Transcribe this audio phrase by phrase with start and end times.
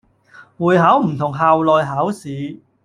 [0.57, 2.59] 會考唔同校內考試